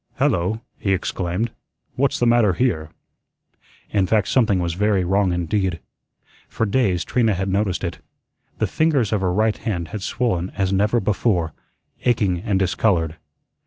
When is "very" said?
4.73-5.03